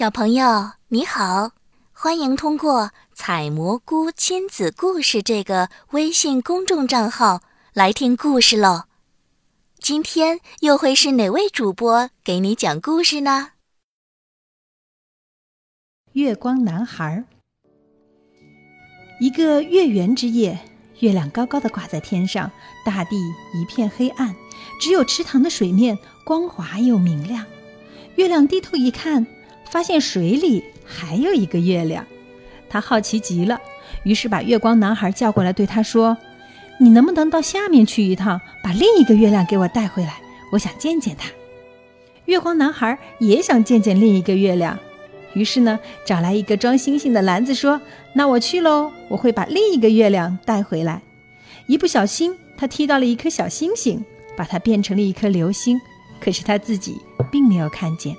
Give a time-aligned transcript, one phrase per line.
[0.00, 1.52] 小朋友你好，
[1.92, 7.42] 欢迎通过“采蘑菇亲子故事”这个微信公众账号
[7.74, 8.84] 来听故事喽。
[9.78, 13.48] 今天又会是哪位主播给你讲故事呢？
[16.12, 17.22] 月光男孩。
[19.20, 20.58] 一个月圆之夜，
[21.00, 22.50] 月亮高高的挂在天上，
[22.86, 23.16] 大地
[23.52, 24.34] 一片黑暗，
[24.80, 27.44] 只有池塘的水面光滑又明亮。
[28.16, 29.26] 月亮低头一看。
[29.70, 32.04] 发现水里还有一个月亮，
[32.68, 33.60] 他好奇极了，
[34.02, 36.18] 于是把月光男孩叫过来，对他说
[36.80, 40.20] ：“你能不能到下面去一趟，把另一个月亮给我带回来？
[40.52, 41.30] 我想见见他。”
[42.26, 44.78] 月光男孩也想见见另一个月亮，
[45.34, 47.80] 于是呢，找来一个装星星的篮子，说
[48.14, 51.00] ：“那我去喽，我会把另一个月亮带回来。”
[51.66, 54.04] 一不小心，他踢到了一颗小星星，
[54.36, 55.80] 把它变成了一颗流星，
[56.20, 56.96] 可是他自己
[57.30, 58.16] 并没有看见。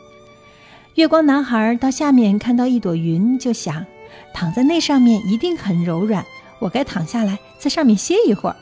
[0.95, 3.85] 月光男孩到下面看到一朵云，就想
[4.33, 6.25] 躺在那上面一定很柔软，
[6.59, 8.55] 我该躺下来在上面歇一会儿。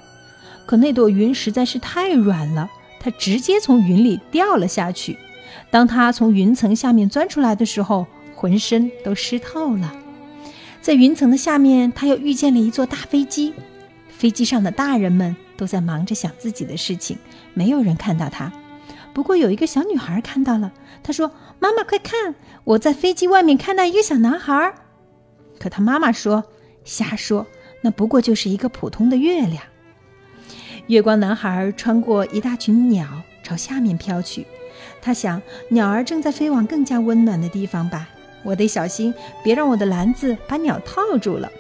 [0.68, 5.18] 可那朵云实在是太软了，他直接从云里掉了下去。
[5.72, 8.06] 当他从云层下面钻出来的时候，
[8.36, 9.92] 浑身都湿透了。
[10.82, 13.54] 在云层的下面，他又遇见了一座大飞机，
[14.08, 17.18] 飞机上的大人们都在忙着想自己的事情，
[17.56, 18.54] 没有人看到他。
[19.14, 20.72] 不过有一个小女孩看到了，
[21.04, 24.74] 她说：“妈妈，快看，我在飞机外面看到一个小男孩。”
[25.60, 26.46] 可他妈妈说
[26.86, 27.46] ：“瞎说，
[27.82, 29.64] 那不过就是一个普通的月亮。”
[30.88, 33.08] 月光男孩穿过一大群鸟，
[33.44, 34.48] 朝下面飘去。
[35.02, 38.08] 他想，鸟儿正在飞往更加温暖的地方吧？
[38.44, 41.52] 我得小心，别让我的篮子把鸟套住了。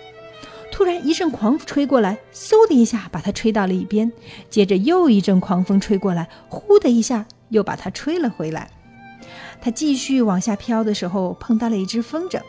[0.71, 4.11] 突然一阵狂风吹过来，嗖的一下把它吹到了一边。
[4.49, 7.25] 接着又一阵狂风吹过来，呼的一下。
[7.49, 8.69] 又把它吹了回来。
[9.61, 12.39] 他继续往下飘的时候，碰到了一只风筝。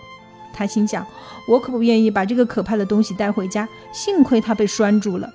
[0.52, 1.06] 他心想
[1.48, 5.32] ：“我可不愿意把这个可怕的东西带回家。”幸亏它被拴住了。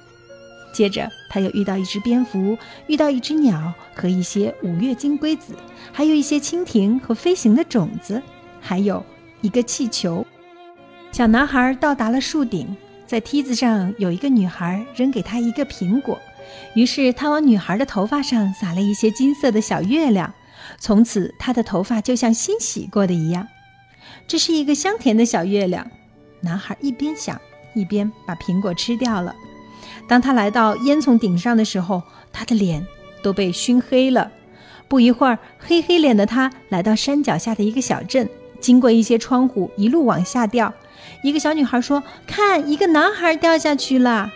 [0.74, 5.54] 接着，他又遇到一只蝙蝠，遇到一只鸟和一些五月金龟子，
[5.92, 8.22] 还有一些蜻蜓和飞行的种子，
[8.60, 9.04] 还有
[9.40, 10.26] 一个气球。
[11.14, 16.20] 小男孩到达了树顶，在梯子上有一个女孩扔给他一个苹果。
[16.74, 20.34] 于是他往女孩的头发上撒了一些金色的小月亮，
[20.80, 23.48] 从此她的头发就像新洗过的一样。
[24.28, 25.90] 这是一个香甜的小月亮。
[26.42, 27.40] 男孩一边想，
[27.74, 29.36] 一边把苹果吃掉了。
[30.08, 32.86] 当他来到烟囱顶上的时候，他的脸
[33.24, 34.32] 都被熏黑了。
[34.88, 38.30] 不一会儿，黑黑脸的他来到山脚下的一个小镇，
[38.60, 40.72] 经过一些窗户，一路往下掉。
[41.24, 44.32] 一个小女孩说：“看，一个男孩掉下去了。”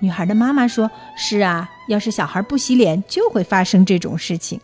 [0.00, 4.60] 女孩的妈妈说：“是啊，要是小孩不洗脸，就会发生这种事情。”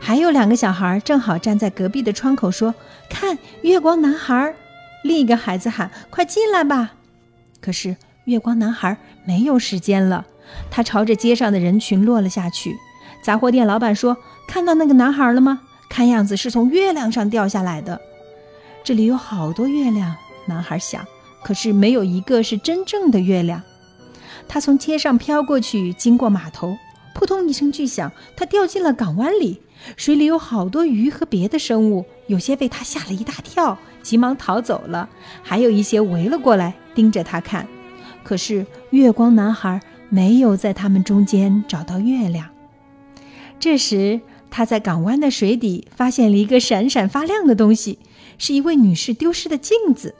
[0.00, 2.74] 还有两个小孩正好站在隔壁的窗口说
[3.10, 4.54] ：“看，月光男孩。”
[5.04, 6.92] 另一个孩子喊：“快进来吧！”
[7.60, 10.24] 可是月光男孩没有时间了，
[10.70, 12.76] 他朝着街上的人群落了下去。
[13.22, 14.16] 杂货店老板说
[14.46, 15.60] ：“看到那个男孩了吗？
[15.90, 18.00] 看样子是从月亮上掉下来的。”
[18.84, 20.14] 这里有好多月亮，
[20.46, 21.04] 男孩想，
[21.42, 23.60] 可是没有一个是真正的月亮。
[24.48, 26.76] 他从街上飘过去，经过码头，
[27.14, 29.60] 扑通一声巨响，他掉进了港湾里。
[29.96, 35.08] 水里有好多鱼和别的生物，有些被他吓了一大跳，急忙逃走了；
[35.42, 37.68] 还有一些围了过来，盯着他看。
[38.24, 42.48] 可是月光男孩没有在他们中间找到月亮。
[43.60, 44.20] 这时，
[44.50, 48.00] 他在港湾的水底发现了一个闪闪发亮的东西，
[48.36, 50.14] 是一位女士丢失的镜子。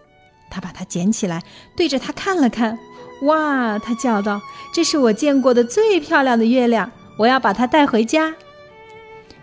[0.51, 1.43] 他把它捡起来，
[1.77, 2.79] 对着它看了看。
[3.23, 3.79] 哇！
[3.79, 4.41] 他叫道
[4.73, 8.35] ：“这是我见过的最漂亮的月亮，我要把它带回家。”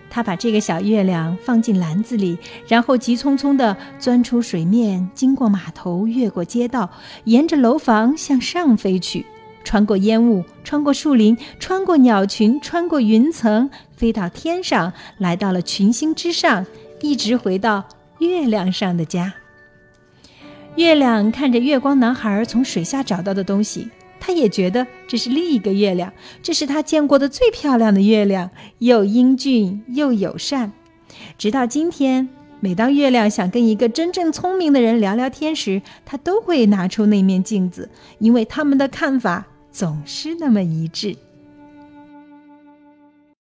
[0.10, 2.38] 他把这个小月亮放进篮子里，
[2.70, 6.90] 然后急匆匆地钻出水面，经过码头，越过街道，
[7.26, 9.26] 沿着楼房向上飞去，
[9.66, 16.66] 穿过烟雾，穿过树林，穿过鸟群，穿过云层，飞到天上，来到了群星之上，
[17.02, 17.84] 一直回到
[18.20, 19.34] 月亮上的家。
[20.76, 23.90] 月亮看着月光男孩从水下找到的东西，
[24.20, 26.12] 他也觉得这是另一个月亮，
[26.44, 28.50] 这是他见过的最漂亮的月亮，
[28.80, 30.74] 又英俊又友善。
[31.38, 32.28] 直到今天，
[32.60, 37.90] 每当月亮想跟一个真正聪明的人聊聊天时，他都会拿出那面镜子，
[38.20, 41.16] 因为他们的看法总是那么一致。